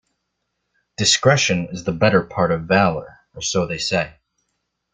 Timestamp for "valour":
2.63-3.19